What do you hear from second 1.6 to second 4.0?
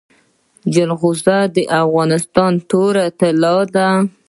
افغانستان توره طلا ده